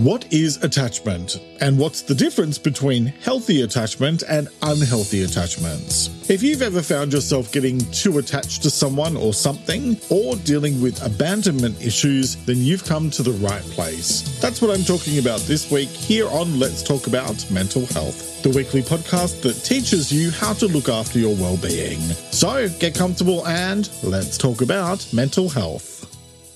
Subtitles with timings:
[0.00, 1.36] What is attachment?
[1.60, 6.08] And what's the difference between healthy attachment and unhealthy attachments?
[6.30, 11.04] If you've ever found yourself getting too attached to someone or something, or dealing with
[11.04, 14.40] abandonment issues, then you've come to the right place.
[14.40, 18.48] That's what I'm talking about this week here on Let's Talk About Mental Health, the
[18.56, 22.00] weekly podcast that teaches you how to look after your well being.
[22.30, 25.99] So get comfortable and let's talk about mental health.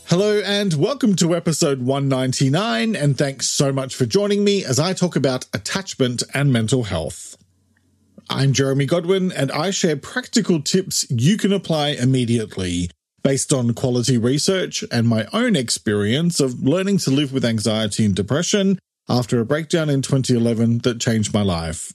[0.09, 4.93] Hello and welcome to episode 199, and thanks so much for joining me as I
[4.93, 7.39] talk about attachment and mental health.
[8.29, 12.91] I'm Jeremy Godwin, and I share practical tips you can apply immediately
[13.23, 18.15] based on quality research and my own experience of learning to live with anxiety and
[18.15, 18.79] depression
[19.09, 21.95] after a breakdown in 2011 that changed my life.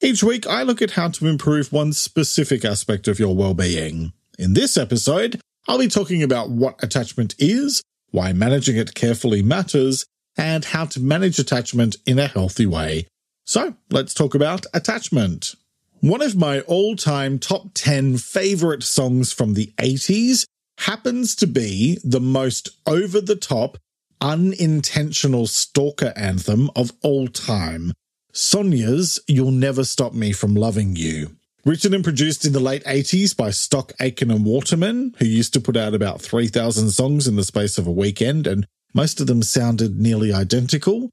[0.00, 4.12] Each week, I look at how to improve one specific aspect of your well-being.
[4.38, 10.06] In this episode, I'll be talking about what attachment is, why managing it carefully matters,
[10.34, 13.06] and how to manage attachment in a healthy way.
[13.44, 15.54] So let's talk about attachment.
[16.00, 20.46] One of my all time top 10 favorite songs from the 80s
[20.78, 23.76] happens to be the most over the top,
[24.22, 27.92] unintentional stalker anthem of all time.
[28.32, 31.37] Sonia's You'll Never Stop Me From Loving You.
[31.64, 35.60] Written and produced in the late 80s by Stock Aitken and Waterman, who used to
[35.60, 39.42] put out about 3,000 songs in the space of a weekend, and most of them
[39.42, 41.10] sounded nearly identical.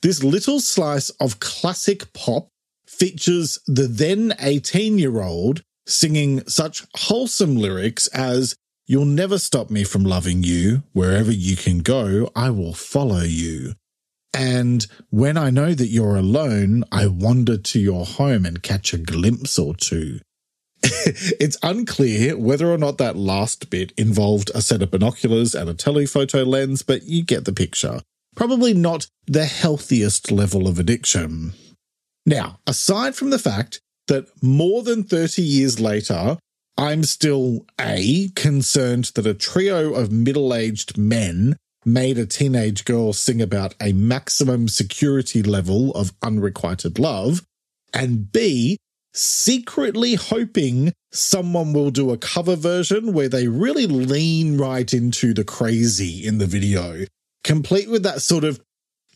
[0.00, 2.48] This little slice of classic pop
[2.86, 8.54] features the then 18 year old singing such wholesome lyrics as,
[8.86, 10.82] You'll never stop me from loving you.
[10.94, 13.74] Wherever you can go, I will follow you.
[14.34, 18.98] And when I know that you're alone, I wander to your home and catch a
[18.98, 20.20] glimpse or two.
[20.82, 25.74] it's unclear whether or not that last bit involved a set of binoculars and a
[25.74, 28.00] telephoto lens, but you get the picture.
[28.36, 31.54] Probably not the healthiest level of addiction.
[32.24, 36.38] Now, aside from the fact that more than 30 years later,
[36.76, 43.12] I'm still A, concerned that a trio of middle aged men made a teenage girl
[43.12, 47.42] sing about a maximum security level of unrequited love,
[47.94, 48.78] and B,
[49.14, 55.44] secretly hoping someone will do a cover version where they really lean right into the
[55.44, 57.04] crazy in the video,
[57.44, 58.60] complete with that sort of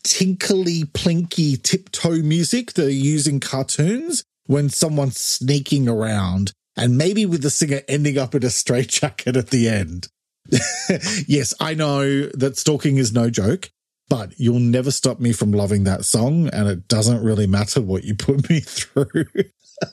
[0.03, 7.25] tinkly, plinky tiptoe music that are used in cartoons when someone's sneaking around, and maybe
[7.25, 10.07] with the singer ending up in a straitjacket at the end.
[11.27, 13.69] yes, I know that stalking is no joke,
[14.09, 18.03] but you'll never stop me from loving that song, and it doesn't really matter what
[18.03, 19.25] you put me through.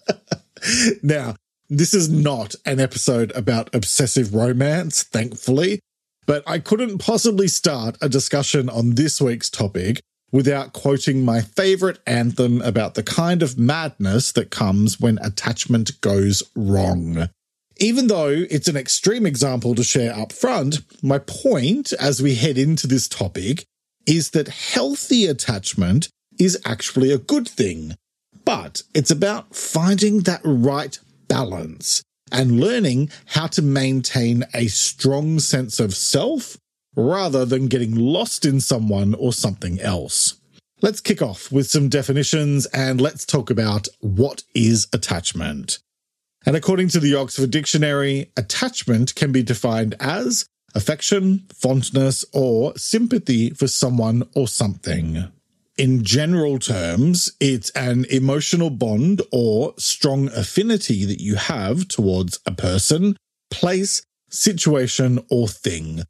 [1.03, 1.35] now,
[1.69, 5.81] this is not an episode about obsessive romance, thankfully,
[6.27, 10.01] but I couldn't possibly start a discussion on this week's topic
[10.33, 16.43] without quoting my favorite anthem about the kind of madness that comes when attachment goes
[16.55, 17.29] wrong.
[17.83, 22.59] Even though it's an extreme example to share up front, my point as we head
[22.59, 23.65] into this topic
[24.07, 27.95] is that healthy attachment is actually a good thing.
[28.45, 35.81] But it's about finding that right balance and learning how to maintain a strong sense
[35.81, 36.59] of self
[36.95, 40.39] rather than getting lost in someone or something else.
[40.83, 45.79] Let's kick off with some definitions and let's talk about what is attachment.
[46.47, 53.51] And according to the Oxford Dictionary, attachment can be defined as affection, fondness, or sympathy
[53.51, 55.31] for someone or something.
[55.77, 62.53] In general terms, it's an emotional bond or strong affinity that you have towards a
[62.53, 63.17] person,
[63.51, 66.03] place, situation, or thing.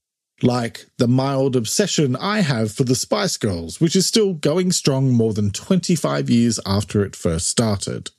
[0.43, 5.13] Like the mild obsession I have for the Spice Girls, which is still going strong
[5.13, 8.11] more than 25 years after it first started.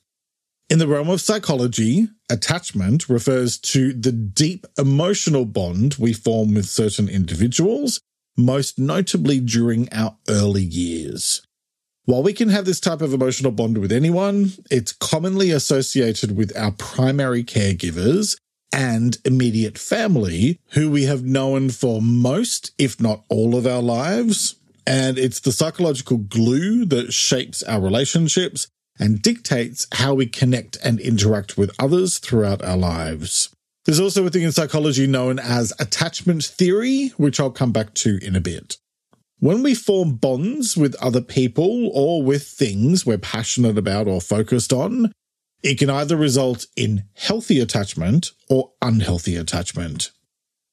[0.72, 6.64] In the realm of psychology, attachment refers to the deep emotional bond we form with
[6.64, 8.00] certain individuals,
[8.38, 11.46] most notably during our early years.
[12.06, 16.56] While we can have this type of emotional bond with anyone, it's commonly associated with
[16.56, 18.38] our primary caregivers
[18.72, 24.54] and immediate family, who we have known for most, if not all of our lives.
[24.86, 28.68] And it's the psychological glue that shapes our relationships
[29.02, 33.52] and dictates how we connect and interact with others throughout our lives.
[33.84, 38.24] There's also a thing in psychology known as attachment theory, which I'll come back to
[38.24, 38.76] in a bit.
[39.40, 44.72] When we form bonds with other people or with things we're passionate about or focused
[44.72, 45.10] on,
[45.64, 50.12] it can either result in healthy attachment or unhealthy attachment.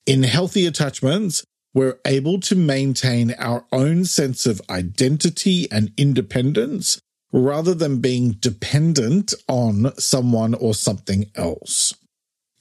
[0.06, 1.44] In healthy attachments,
[1.74, 7.00] we're able to maintain our own sense of identity and independence
[7.32, 11.94] rather than being dependent on someone or something else.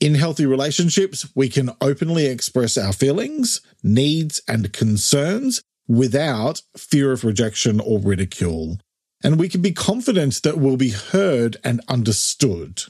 [0.00, 7.24] In healthy relationships, we can openly express our feelings, needs, and concerns without fear of
[7.24, 8.78] rejection or ridicule.
[9.24, 12.82] And we can be confident that we'll be heard and understood.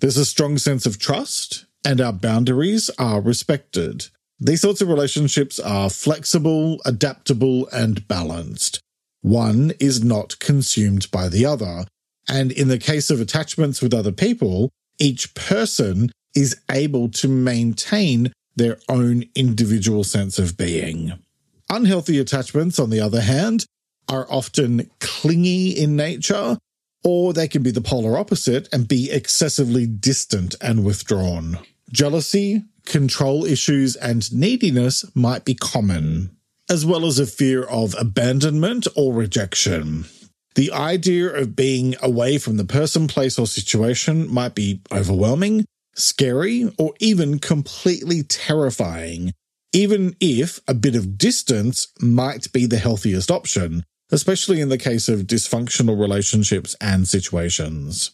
[0.00, 4.08] There's a strong sense of trust, and our boundaries are respected.
[4.38, 8.80] These sorts of relationships are flexible, adaptable, and balanced.
[9.22, 11.86] One is not consumed by the other.
[12.28, 18.32] And in the case of attachments with other people, each person is able to maintain
[18.56, 21.12] their own individual sense of being.
[21.70, 23.64] Unhealthy attachments, on the other hand,
[24.08, 26.58] are often clingy in nature,
[27.02, 31.58] or they can be the polar opposite and be excessively distant and withdrawn.
[31.90, 36.36] Jealousy, control issues, and neediness might be common,
[36.72, 40.06] as well as a fear of abandonment or rejection.
[40.54, 46.72] The idea of being away from the person, place, or situation might be overwhelming, scary,
[46.78, 49.34] or even completely terrifying,
[49.74, 55.10] even if a bit of distance might be the healthiest option, especially in the case
[55.10, 58.12] of dysfunctional relationships and situations.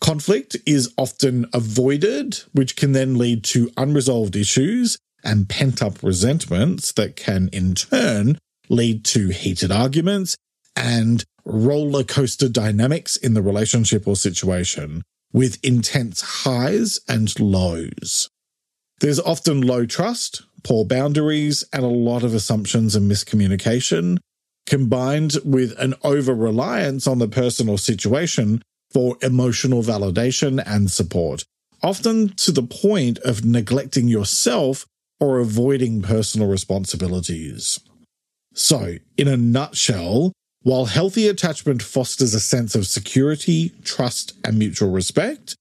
[0.00, 6.92] Conflict is often avoided, which can then lead to unresolved issues and pent up resentments
[6.92, 8.38] that can in turn
[8.68, 10.36] lead to heated arguments
[10.76, 15.02] and roller coaster dynamics in the relationship or situation
[15.32, 18.28] with intense highs and lows.
[19.00, 24.18] There's often low trust, poor boundaries, and a lot of assumptions and miscommunication,
[24.66, 31.44] combined with an over reliance on the person or situation for emotional validation and support,
[31.82, 34.86] often to the point of neglecting yourself
[35.20, 37.80] or avoiding personal responsibilities.
[38.54, 40.32] So, in a nutshell,
[40.62, 45.54] while healthy attachment fosters a sense of security, trust, and mutual respect,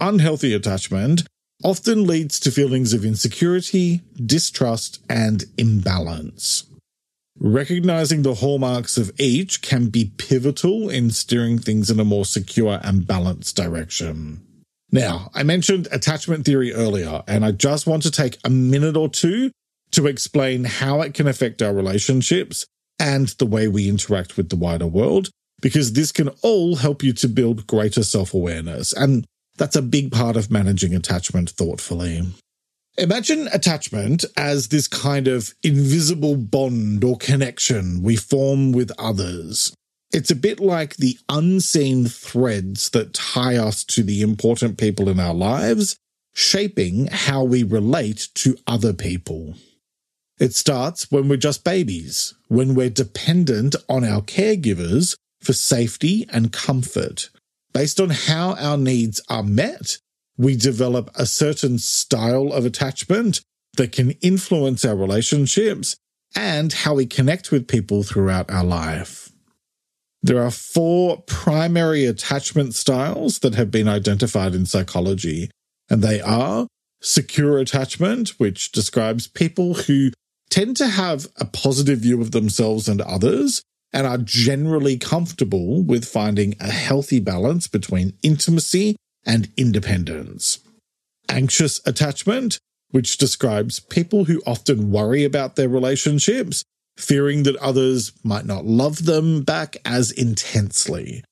[0.00, 1.24] unhealthy attachment
[1.62, 6.64] often leads to feelings of insecurity, distrust, and imbalance.
[7.40, 12.78] Recognizing the hallmarks of each can be pivotal in steering things in a more secure
[12.82, 14.40] and balanced direction.
[14.90, 19.08] Now, I mentioned attachment theory earlier, and I just want to take a minute or
[19.08, 19.50] two
[19.92, 22.66] to explain how it can affect our relationships
[22.98, 27.12] and the way we interact with the wider world, because this can all help you
[27.14, 28.92] to build greater self awareness.
[28.92, 29.24] And
[29.56, 32.22] that's a big part of managing attachment thoughtfully.
[32.96, 39.74] Imagine attachment as this kind of invisible bond or connection we form with others.
[40.14, 45.18] It's a bit like the unseen threads that tie us to the important people in
[45.18, 45.96] our lives,
[46.32, 49.54] shaping how we relate to other people.
[50.38, 56.52] It starts when we're just babies, when we're dependent on our caregivers for safety and
[56.52, 57.30] comfort.
[57.72, 59.98] Based on how our needs are met,
[60.38, 63.40] we develop a certain style of attachment
[63.78, 65.96] that can influence our relationships
[66.36, 69.23] and how we connect with people throughout our life.
[70.24, 75.50] There are four primary attachment styles that have been identified in psychology,
[75.90, 76.66] and they are
[77.02, 80.12] secure attachment, which describes people who
[80.48, 83.60] tend to have a positive view of themselves and others
[83.92, 90.58] and are generally comfortable with finding a healthy balance between intimacy and independence.
[91.28, 92.56] Anxious attachment,
[92.92, 96.64] which describes people who often worry about their relationships,
[96.96, 101.22] fearing that others might not love them back as intensely.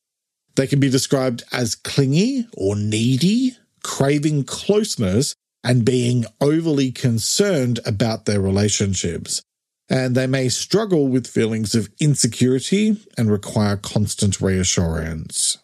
[0.54, 8.26] They can be described as clingy or needy, craving closeness, and being overly concerned about
[8.26, 9.42] their relationships.
[9.88, 15.58] And they may struggle with feelings of insecurity and require constant reassurance.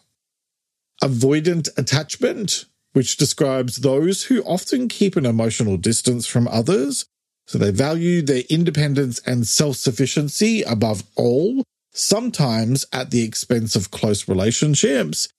[1.03, 7.05] Avoidant attachment, which describes those who often keep an emotional distance from others.
[7.49, 13.89] So they value their independence and self sufficiency above all, sometimes at the expense of
[13.89, 15.29] close relationships.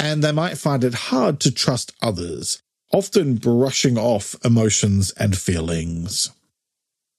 [0.00, 6.30] And they might find it hard to trust others, often brushing off emotions and feelings.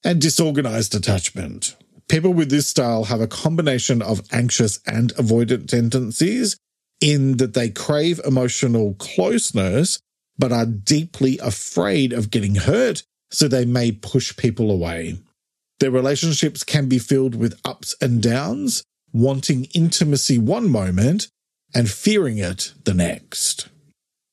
[0.04, 1.76] And disorganized attachment.
[2.08, 6.58] People with this style have a combination of anxious and avoidant tendencies
[7.00, 10.00] in that they crave emotional closeness,
[10.40, 15.18] but are deeply afraid of getting hurt, so they may push people away.
[15.80, 18.84] Their relationships can be filled with ups and downs,
[19.14, 21.28] wanting intimacy one moment
[21.74, 23.70] and fearing it the next.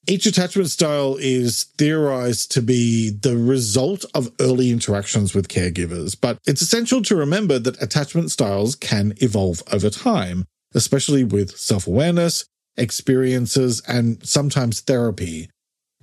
[0.08, 6.38] Each attachment style is theorized to be the result of early interactions with caregivers, but
[6.46, 12.44] it's essential to remember that attachment styles can evolve over time, especially with self awareness,
[12.76, 15.50] experiences, and sometimes therapy.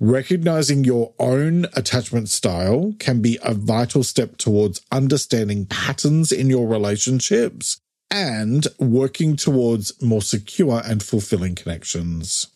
[0.00, 6.66] Recognizing your own attachment style can be a vital step towards understanding patterns in your
[6.66, 7.78] relationships
[8.10, 12.48] and working towards more secure and fulfilling connections.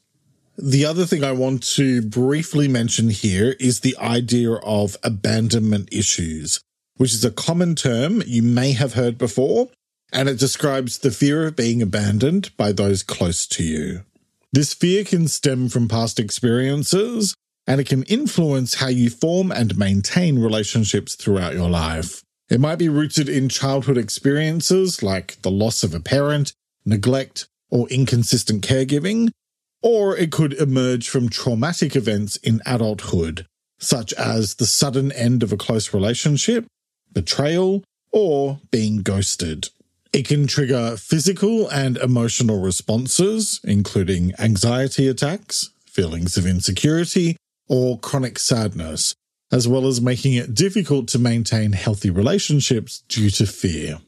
[0.57, 6.61] The other thing I want to briefly mention here is the idea of abandonment issues,
[6.97, 9.69] which is a common term you may have heard before,
[10.13, 14.05] and it describes the fear of being abandoned by those close to you.
[14.53, 17.35] This fear can stem from past experiences,
[17.67, 22.23] and it can influence how you form and maintain relationships throughout your life.
[22.49, 26.55] It might be rooted in childhood experiences like the loss of a parent,
[26.87, 29.29] neglect, or inconsistent caregiving,
[29.83, 33.45] or it could emerge from traumatic events in adulthood,
[33.79, 36.67] such as the sudden end of a close relationship,
[37.13, 39.69] betrayal, or being ghosted.
[40.13, 47.37] It can trigger physical and emotional responses, including anxiety attacks, feelings of insecurity,
[47.69, 49.15] or chronic sadness,
[49.53, 54.01] as well as making it difficult to maintain healthy relationships due to fear.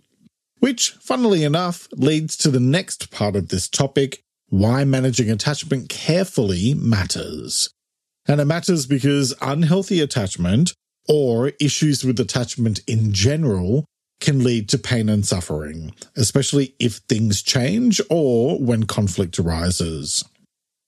[0.60, 6.74] Which, funnily enough, leads to the next part of this topic, why managing attachment carefully
[6.74, 7.70] matters.
[8.26, 10.72] And it matters because unhealthy attachment
[11.08, 13.84] or issues with attachment in general
[14.20, 20.24] can lead to pain and suffering, especially if things change or when conflict arises.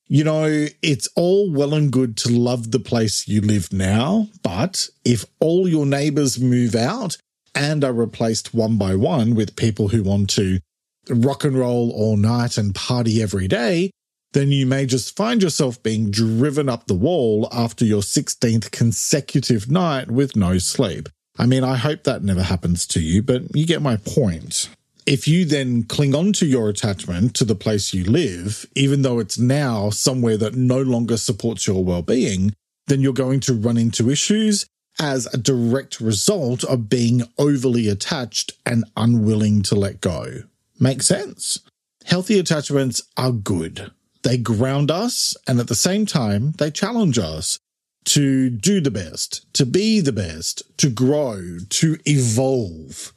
[0.07, 4.89] You know, it's all well and good to love the place you live now, but
[5.05, 7.17] if all your neighbors move out
[7.55, 10.61] and are replaced one by one with people who want to
[11.09, 13.91] rock and roll all night and party every day,
[14.33, 19.71] then you may just find yourself being driven up the wall after your 16th consecutive
[19.71, 21.09] night with no sleep.
[21.43, 24.69] I mean, I hope that never happens to you, but you get my point.
[25.07, 29.19] If you then cling on to your attachment to the place you live, even though
[29.19, 32.55] it's now somewhere that no longer supports your well being,
[32.87, 34.67] then you're going to run into issues
[35.01, 40.45] as a direct result of being overly attached and unwilling to let go.
[40.79, 41.59] Make sense?
[42.05, 43.91] Healthy attachments are good.
[44.23, 47.59] They ground us and at the same time, they challenge us
[48.05, 53.13] to do the best, to be the best, to grow, to evolve.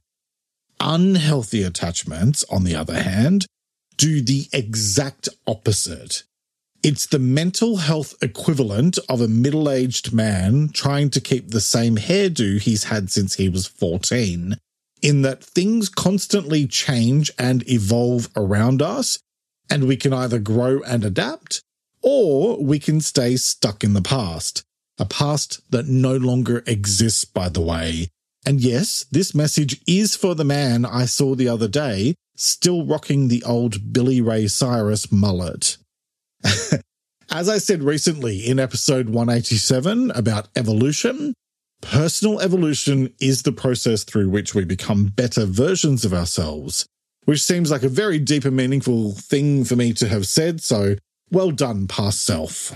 [0.80, 3.46] Unhealthy attachments, on the other hand,
[3.98, 6.24] do the exact opposite.
[6.84, 11.96] It's the mental health equivalent of a middle aged man trying to keep the same
[11.98, 14.58] hairdo he's had since he was 14
[15.06, 19.20] in that things constantly change and evolve around us,
[19.70, 21.62] and we can either grow and adapt,
[22.02, 24.64] or we can stay stuck in the past,
[24.98, 28.10] a past that no longer exists, by the way.
[28.46, 33.28] And yes, this message is for the man I saw the other day, still rocking
[33.28, 35.78] the old Billy Ray Cyrus mullet.
[37.32, 41.34] As I said recently in episode 187 about evolution,
[41.82, 46.88] Personal evolution is the process through which we become better versions of ourselves,
[47.26, 50.96] which seems like a very deep and meaningful thing for me to have said, so
[51.30, 52.74] well done, past self.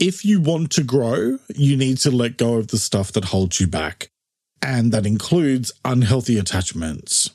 [0.00, 3.60] If you want to grow, you need to let go of the stuff that holds
[3.60, 4.10] you back,
[4.62, 7.30] and that includes unhealthy attachments.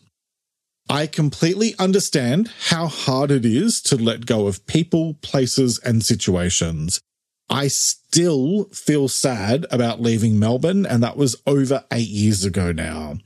[0.89, 6.99] I completely understand how hard it is to let go of people, places, and situations,
[7.49, 13.17] I still feel sad about leaving Melbourne, and that was over eight years ago now.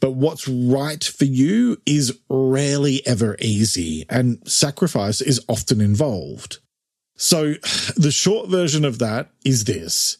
[0.00, 6.58] But what's right for you is rarely ever easy, and sacrifice is often involved.
[7.18, 7.54] So,
[7.96, 10.16] the short version of that is this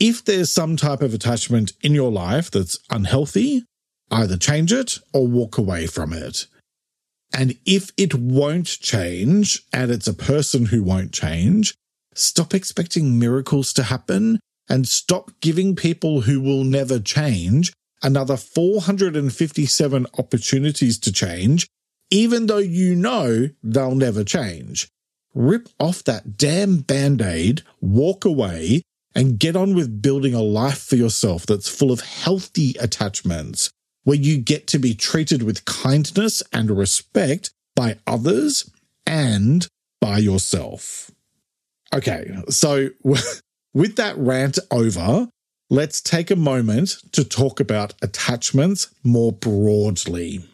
[0.00, 3.64] if there's some type of attachment in your life that's unhealthy,
[4.10, 6.46] either change it or walk away from it.
[7.34, 11.74] And if it won't change and it's a person who won't change,
[12.16, 20.06] Stop expecting miracles to happen and stop giving people who will never change another 457
[20.18, 21.68] opportunities to change,
[22.10, 24.88] even though you know they'll never change.
[25.36, 28.80] Rip off that damn band aid, walk away,
[29.14, 33.68] and get on with building a life for yourself that's full of healthy attachments,
[34.04, 38.70] where you get to be treated with kindness and respect by others
[39.04, 39.68] and
[40.00, 41.10] by yourself.
[41.94, 45.28] Okay, so with that rant over,
[45.68, 50.46] let's take a moment to talk about attachments more broadly.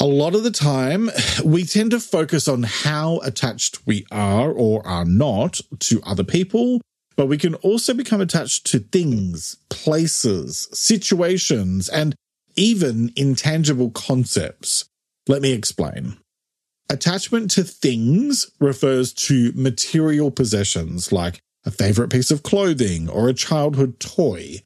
[0.00, 1.08] A lot of the time,
[1.44, 6.80] we tend to focus on how attached we are or are not to other people,
[7.16, 12.16] but we can also become attached to things, places, situations, and
[12.56, 14.84] even intangible concepts.
[15.28, 16.16] Let me explain.
[16.90, 23.34] Attachment to things refers to material possessions like a favorite piece of clothing or a
[23.34, 24.63] childhood toy.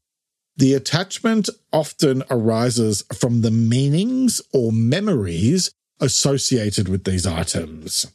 [0.58, 8.10] The attachment often arises from the meanings or memories associated with these items.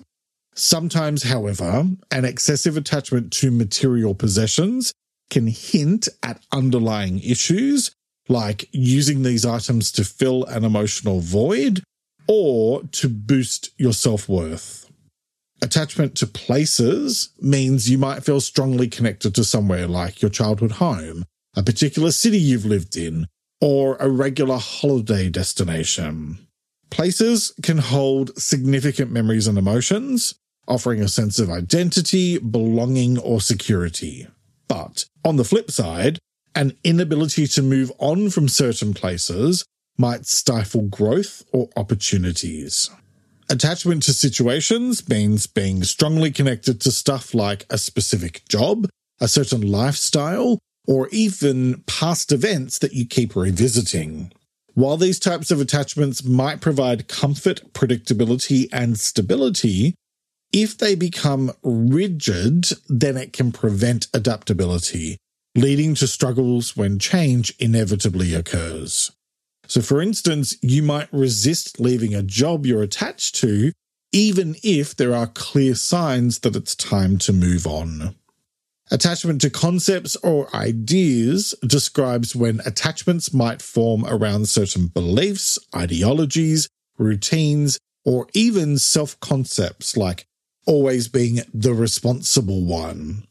[0.53, 4.91] Sometimes, however, an excessive attachment to material possessions
[5.29, 7.91] can hint at underlying issues,
[8.27, 11.81] like using these items to fill an emotional void
[12.27, 14.91] or to boost your self worth.
[15.61, 21.23] Attachment to places means you might feel strongly connected to somewhere like your childhood home,
[21.55, 23.27] a particular city you've lived in,
[23.61, 26.47] or a regular holiday destination.
[26.89, 30.35] Places can hold significant memories and emotions,
[30.67, 34.27] offering a sense of identity, belonging, or security.
[34.67, 36.19] But on the flip side,
[36.55, 39.65] an inability to move on from certain places
[39.97, 42.89] might stifle growth or opportunities.
[43.49, 48.87] Attachment to situations means being strongly connected to stuff like a specific job,
[49.19, 54.31] a certain lifestyle, or even past events that you keep revisiting.
[54.73, 59.95] While these types of attachments might provide comfort, predictability, and stability,
[60.51, 65.17] if they become rigid, then it can prevent adaptability,
[65.55, 69.11] leading to struggles when change inevitably occurs.
[69.67, 73.71] So, for instance, you might resist leaving a job you're attached to,
[74.11, 78.15] even if there are clear signs that it's time to move on.
[78.93, 86.69] Attachment to concepts or ideas describes when attachments might form around certain beliefs, ideologies,
[86.99, 90.27] routines, or even self concepts like
[90.67, 93.25] always being the responsible one.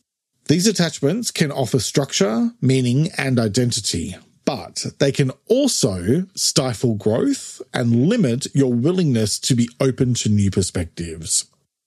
[0.49, 8.09] These attachments can offer structure, meaning, and identity, but they can also stifle growth and
[8.09, 11.45] limit your willingness to be open to new perspectives.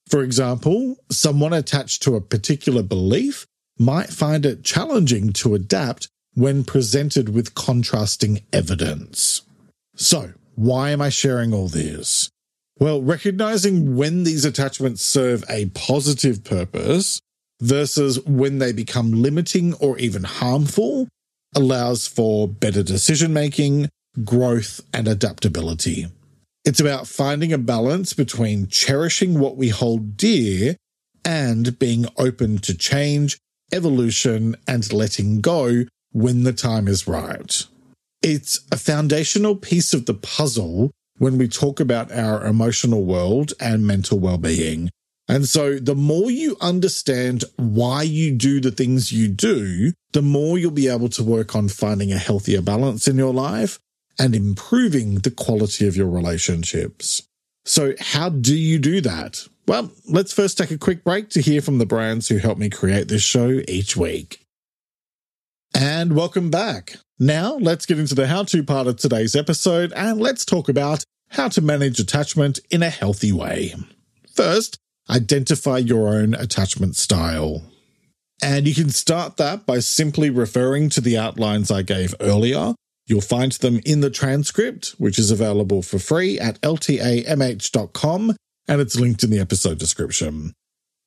[0.07, 3.45] For example, someone attached to a particular belief
[3.77, 9.41] might find it challenging to adapt when presented with contrasting evidence.
[9.95, 12.29] So, why am I sharing all this?
[12.77, 17.21] Well, recognizing when these attachments serve a positive purpose
[17.61, 21.07] versus when they become limiting or even harmful
[21.55, 23.89] allows for better decision making,
[24.25, 26.07] growth, and adaptability.
[26.65, 30.75] It's about finding a balance between cherishing what we hold dear
[31.23, 33.37] and being open to change,
[33.75, 37.65] evolution, and letting go when the time is right.
[38.21, 43.85] It's a foundational piece of the puzzle when we talk about our emotional world and
[43.85, 44.89] mental well-being.
[45.27, 50.57] And so the more you understand why you do the things you do, the more
[50.57, 53.79] you'll be able to work on finding a healthier balance in your life
[54.19, 57.23] and improving the quality of your relationships.
[57.65, 59.47] So how do you do that?
[59.67, 62.69] Well, let's first take a quick break to hear from the brands who help me
[62.69, 64.45] create this show each week.
[65.73, 66.97] And welcome back.
[67.17, 71.03] Now let's get into the how to part of today's episode and let's talk about
[71.29, 73.73] how to manage attachment in a healthy way.
[74.33, 74.77] First,
[75.09, 77.63] identify your own attachment style.
[78.43, 82.75] And you can start that by simply referring to the outlines I gave earlier.
[83.07, 88.35] You'll find them in the transcript, which is available for free at ltamh.com
[88.67, 90.53] and it's linked in the episode description.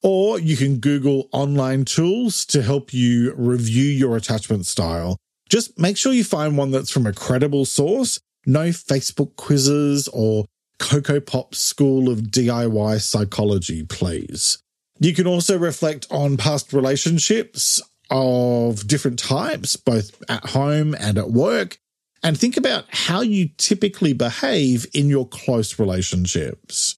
[0.03, 5.16] Or you can Google online tools to help you review your attachment style.
[5.49, 10.44] Just make sure you find one that's from a credible source, no Facebook quizzes or
[10.79, 14.59] Coco Pop School of DIY Psychology, please.
[15.01, 21.31] You can also reflect on past relationships of different types, both at home and at
[21.31, 21.79] work,
[22.23, 26.98] and think about how you typically behave in your close relationships.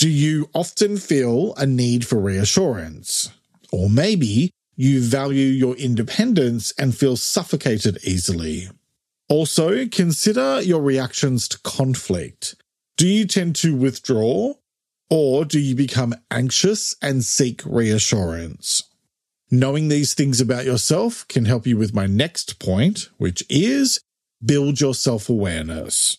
[0.00, 3.30] Do you often feel a need for reassurance?
[3.70, 8.70] Or maybe you value your independence and feel suffocated easily.
[9.28, 12.54] Also, consider your reactions to conflict.
[12.96, 14.54] Do you tend to withdraw
[15.10, 18.84] or do you become anxious and seek reassurance?
[19.50, 24.00] Knowing these things about yourself can help you with my next point, which is
[24.42, 26.16] build your self awareness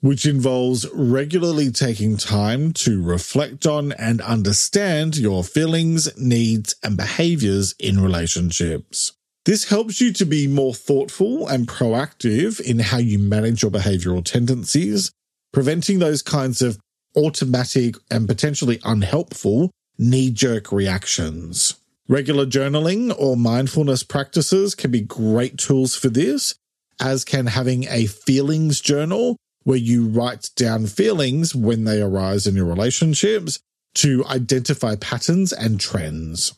[0.00, 7.74] which involves regularly taking time to reflect on and understand your feelings, needs, and behaviors
[7.78, 9.12] in relationships.
[9.44, 14.24] This helps you to be more thoughtful and proactive in how you manage your behavioral
[14.24, 15.10] tendencies
[15.52, 16.78] preventing those kinds of
[17.16, 21.74] automatic and potentially unhelpful knee jerk reactions.
[22.08, 26.54] Regular journaling or mindfulness practices can be great tools for this,
[27.00, 32.54] as can having a feelings journal where you write down feelings when they arise in
[32.54, 33.60] your relationships
[33.94, 36.54] to identify patterns and trends.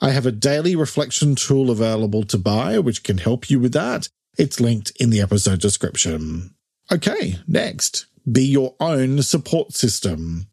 [0.00, 4.08] I have a daily reflection tool available to buy, which can help you with that.
[4.36, 6.54] It's linked in the episode description.
[6.92, 10.46] Okay, next, be your own support system.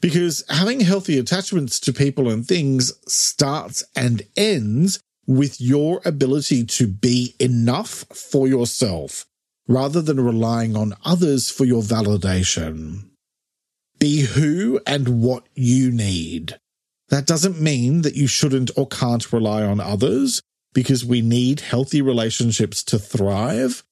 [0.00, 6.86] Because having healthy attachments to people and things starts and ends with your ability to
[6.86, 9.26] be enough for yourself
[9.68, 13.04] rather than relying on others for your validation.
[13.98, 16.58] Be who and what you need.
[17.08, 20.40] That doesn't mean that you shouldn't or can't rely on others
[20.74, 23.82] because we need healthy relationships to thrive,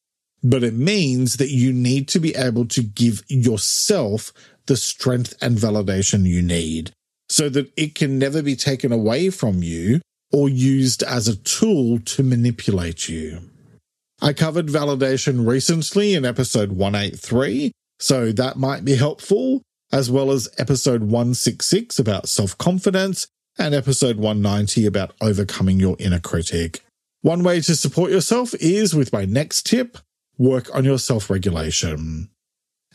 [0.42, 4.32] but it means that you need to be able to give yourself
[4.66, 6.92] the strength and validation you need
[7.28, 10.00] so that it can never be taken away from you
[10.32, 13.40] or used as a tool to manipulate you.
[14.24, 19.60] I covered validation recently in episode 183, so that might be helpful,
[19.92, 23.26] as well as episode 166 about self confidence
[23.58, 26.80] and episode 190 about overcoming your inner critic.
[27.20, 29.98] One way to support yourself is with my next tip
[30.38, 32.30] work on your self regulation.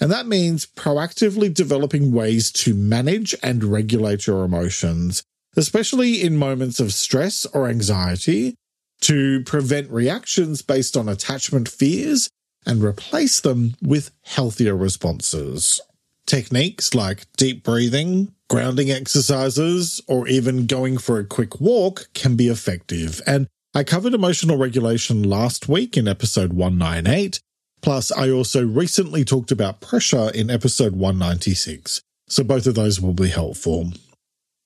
[0.01, 5.21] And that means proactively developing ways to manage and regulate your emotions,
[5.55, 8.55] especially in moments of stress or anxiety,
[9.01, 12.29] to prevent reactions based on attachment fears
[12.65, 15.81] and replace them with healthier responses.
[16.25, 22.47] Techniques like deep breathing, grounding exercises, or even going for a quick walk can be
[22.47, 23.21] effective.
[23.25, 27.39] And I covered emotional regulation last week in episode 198,
[27.81, 33.13] Plus, I also recently talked about pressure in episode 196, so both of those will
[33.13, 33.93] be helpful.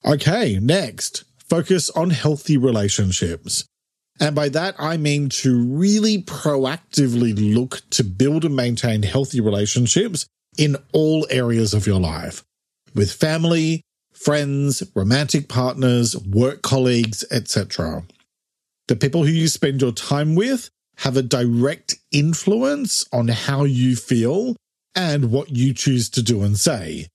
[0.03, 3.65] Okay, next, focus on healthy relationships.
[4.19, 10.27] And by that, I mean to really proactively look to build and maintain healthy relationships
[10.57, 12.43] in all areas of your life
[12.93, 13.81] with family,
[14.13, 18.03] friends, romantic partners, work colleagues, etc.
[18.87, 23.95] The people who you spend your time with have a direct influence on how you
[23.95, 24.55] feel
[24.95, 27.07] and what you choose to do and say.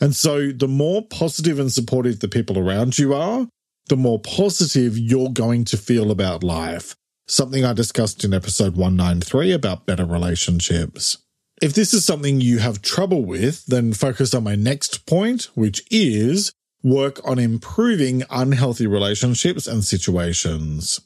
[0.00, 3.48] And so the more positive and supportive the people around you are,
[3.88, 6.94] the more positive you're going to feel about life.
[7.26, 11.18] Something I discussed in episode 193 about better relationships.
[11.62, 15.82] If this is something you have trouble with, then focus on my next point, which
[15.90, 21.00] is work on improving unhealthy relationships and situations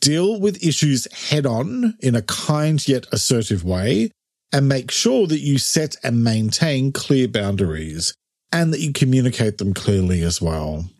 [0.00, 4.10] deal with issues head on in a kind yet assertive way,
[4.52, 8.14] and make sure that you set and maintain clear boundaries
[8.50, 10.90] and that you communicate them clearly as well.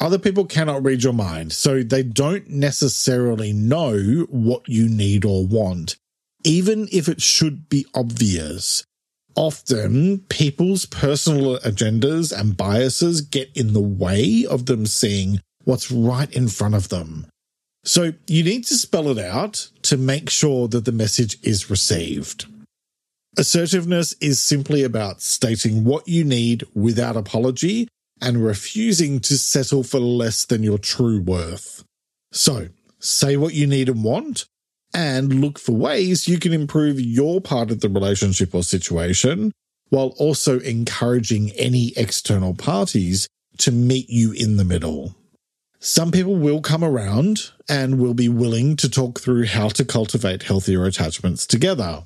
[0.00, 5.46] Other people cannot read your mind, so they don't necessarily know what you need or
[5.46, 5.96] want,
[6.44, 8.84] even if it should be obvious.
[9.34, 16.32] Often, people's personal agendas and biases get in the way of them seeing what's right
[16.32, 17.26] in front of them.
[17.84, 22.46] So you need to spell it out to make sure that the message is received.
[23.38, 27.88] Assertiveness is simply about stating what you need without apology
[28.20, 31.84] and refusing to settle for less than your true worth.
[32.32, 34.46] So say what you need and want
[34.94, 39.52] and look for ways you can improve your part of the relationship or situation
[39.90, 45.14] while also encouraging any external parties to meet you in the middle.
[45.78, 50.42] Some people will come around and will be willing to talk through how to cultivate
[50.42, 52.04] healthier attachments together.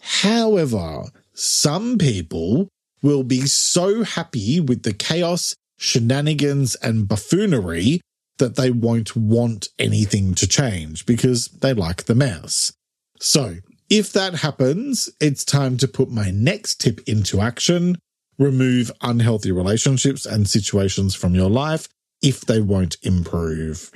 [0.00, 2.68] However, some people
[3.02, 8.00] will be so happy with the chaos, shenanigans, and buffoonery
[8.38, 12.72] that they won't want anything to change because they like the mess.
[13.20, 13.56] So,
[13.88, 17.96] if that happens, it's time to put my next tip into action
[18.40, 21.86] remove unhealthy relationships and situations from your life
[22.22, 23.92] if they won't improve.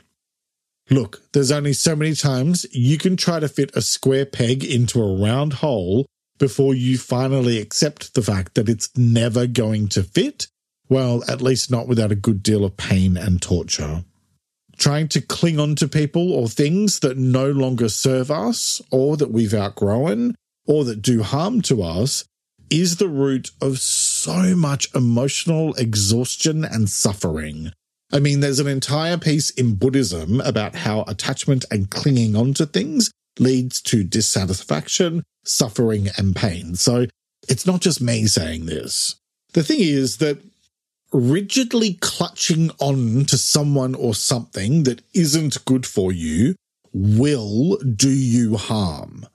[0.91, 5.03] Look, there's only so many times you can try to fit a square peg into
[5.03, 6.05] a round hole
[6.39, 10.49] before you finally accept the fact that it's never going to fit.
[10.89, 14.05] Well, at least not without a good deal of pain and torture.
[14.77, 19.31] Trying to cling on to people or things that no longer serve us or that
[19.31, 20.35] we've outgrown
[20.67, 22.25] or that do harm to us
[22.71, 27.71] is the root of so much emotional exhaustion and suffering.
[28.13, 32.67] I mean, there's an entire piece in Buddhism about how attachment and clinging on to
[32.67, 36.75] things leads to dissatisfaction, suffering, and pain.
[36.75, 37.07] So
[37.49, 39.17] It's not just me saying this.
[39.53, 40.39] The thing is that
[41.13, 46.57] rigidly clutching on to someone or something that isn't good for you
[46.93, 49.27] will do you harm.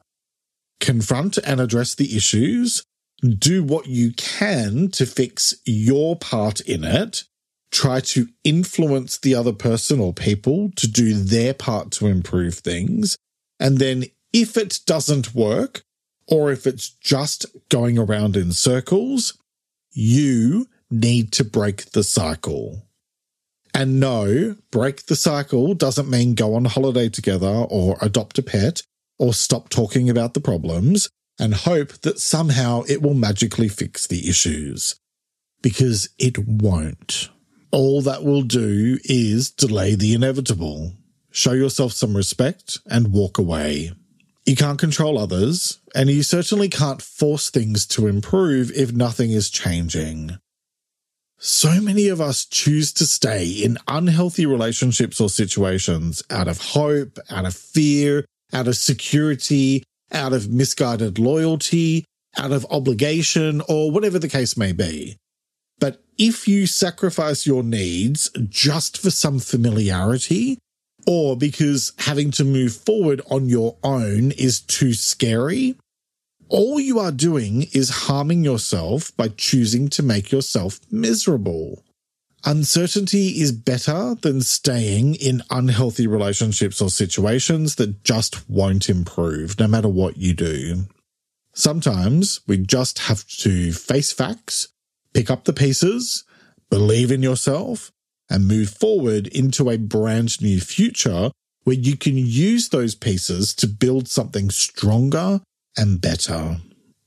[0.79, 2.83] Confront and address the issues.
[3.21, 7.23] Do what you can to fix your part in it.
[7.71, 13.17] Try to influence the other person or people to do their part to improve things.
[13.59, 15.83] And then if it doesn't work,
[16.27, 19.37] or if it's just going around in circles,
[19.91, 22.87] you need to break the cycle.
[23.73, 28.83] And no, break the cycle doesn't mean go on holiday together or adopt a pet
[29.17, 34.27] or stop talking about the problems and hope that somehow it will magically fix the
[34.29, 34.95] issues.
[35.61, 37.29] Because it won't.
[37.71, 40.93] All that will do is delay the inevitable.
[41.39, 43.93] Show yourself some respect and walk away.
[44.45, 49.49] You can't control others, and you certainly can't force things to improve if nothing is
[49.49, 50.37] changing.
[51.37, 57.17] So many of us choose to stay in unhealthy relationships or situations out of hope,
[57.29, 62.03] out of fear, out of security, out of misguided loyalty,
[62.37, 65.15] out of obligation, or whatever the case may be.
[65.79, 70.57] But if you sacrifice your needs just for some familiarity,
[71.07, 75.75] or because having to move forward on your own is too scary,
[76.49, 81.83] all you are doing is harming yourself by choosing to make yourself miserable.
[82.45, 89.67] Uncertainty is better than staying in unhealthy relationships or situations that just won't improve no
[89.67, 90.85] matter what you do.
[91.53, 94.69] Sometimes we just have to face facts,
[95.13, 96.23] pick up the pieces,
[96.69, 97.91] believe in yourself,
[98.29, 101.31] and move forward into a brand new future
[101.63, 105.41] where you can use those pieces to build something stronger
[105.77, 106.57] and better.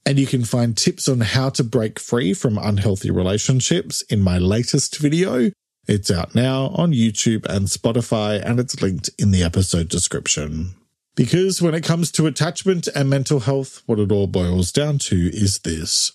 [0.05, 4.39] And you can find tips on how to break free from unhealthy relationships in my
[4.39, 5.51] latest video.
[5.87, 10.75] It's out now on YouTube and Spotify, and it's linked in the episode description.
[11.15, 15.31] Because when it comes to attachment and mental health, what it all boils down to
[15.33, 16.13] is this.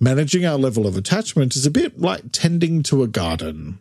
[0.00, 3.80] Managing our level of attachment is a bit like tending to a garden.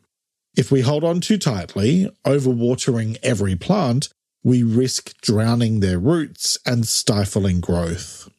[0.56, 4.10] If we hold on too tightly, overwatering every plant,
[4.44, 8.30] we risk drowning their roots and stifling growth.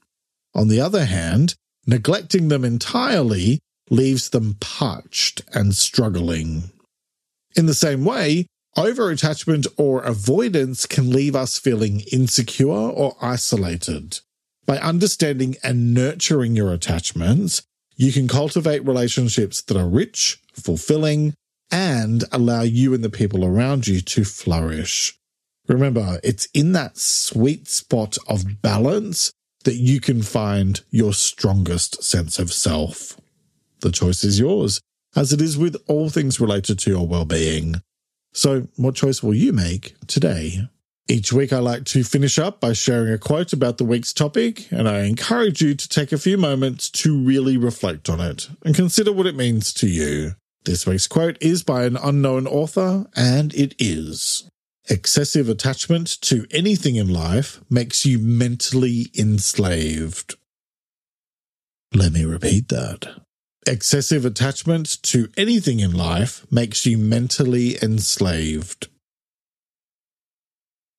[0.55, 1.55] On the other hand,
[1.87, 6.71] neglecting them entirely leaves them parched and struggling.
[7.55, 14.21] In the same way, overattachment or avoidance can leave us feeling insecure or isolated.
[14.65, 17.63] By understanding and nurturing your attachments,
[17.97, 21.35] you can cultivate relationships that are rich, fulfilling,
[21.71, 25.19] and allow you and the people around you to flourish.
[25.69, 29.33] Remember, it's in that sweet spot of balance
[29.65, 33.21] that you can find your strongest sense of self.
[33.81, 34.81] The choice is yours,
[35.17, 37.83] as it is with all things related to your well-being.
[38.33, 40.69] So, what choice will you make today?
[41.09, 44.71] Each week, I like to finish up by sharing a quote about the week's topic,
[44.73, 48.75] and I encourage you to take a few moments to really reflect on it and
[48.75, 50.35] consider what it means to you.
[50.67, 54.51] This week's quote is by an unknown author, and it is
[54.89, 60.37] Excessive attachment to anything in life makes you mentally enslaved.
[61.93, 63.21] Let me repeat that.
[63.67, 68.89] Excessive attachment to anything in life makes you mentally enslaved.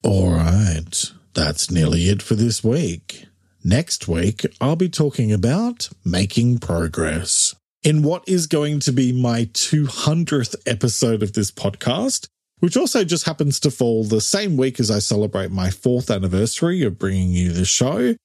[0.03, 3.25] All right, that's nearly it for this week.
[3.63, 9.45] Next week, I'll be talking about making progress in what is going to be my
[9.45, 12.27] 200th episode of this podcast,
[12.59, 16.83] which also just happens to fall the same week as I celebrate my fourth anniversary
[16.83, 18.15] of bringing you the show.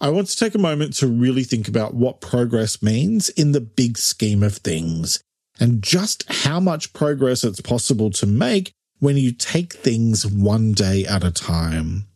[0.00, 3.60] I want to take a moment to really think about what progress means in the
[3.60, 5.22] big scheme of things
[5.60, 11.04] and just how much progress it's possible to make when you take things one day
[11.04, 12.06] at a time.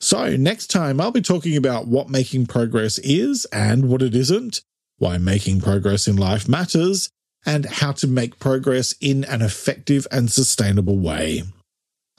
[0.00, 4.62] So, next time I'll be talking about what making progress is and what it isn't,
[5.00, 7.10] why making progress in life matters,
[7.44, 11.42] and how to make progress in an effective and sustainable way.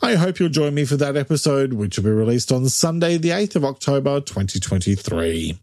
[0.02, 3.30] I hope you'll join me for that episode, which will be released on Sunday, the
[3.30, 5.58] 8th of October 2023.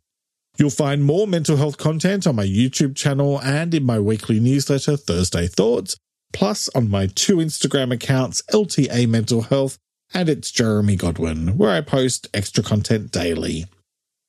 [0.56, 4.96] You'll find more mental health content on my YouTube channel and in my weekly newsletter,
[4.96, 5.96] Thursday Thoughts,
[6.32, 9.76] plus on my two Instagram accounts, LTA Mental Health
[10.14, 13.66] and it's Jeremy Godwin, where I post extra content daily.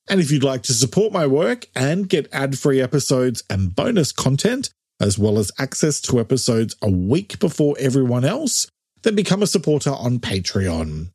[0.09, 4.11] And if you'd like to support my work and get ad free episodes and bonus
[4.11, 8.67] content, as well as access to episodes a week before everyone else,
[9.03, 11.11] then become a supporter on Patreon.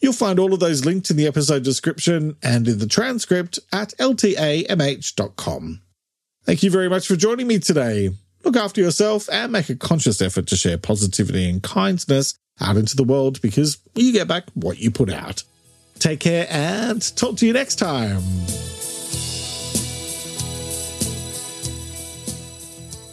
[0.00, 3.94] You'll find all of those linked in the episode description and in the transcript at
[3.98, 5.80] ltamh.com.
[6.44, 8.10] Thank you very much for joining me today.
[8.44, 12.96] Look after yourself and make a conscious effort to share positivity and kindness out into
[12.96, 15.44] the world because you get back what you put out.
[16.02, 18.20] Take care and talk to you next time.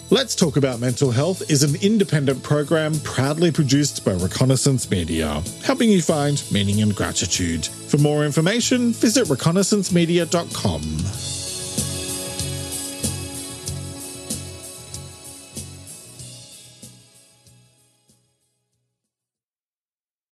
[0.10, 5.92] Let's Talk About Mental Health is an independent program proudly produced by Reconnaissance Media, helping
[5.92, 7.64] you find meaning and gratitude.
[7.64, 11.39] For more information, visit reconnaissancemedia.com.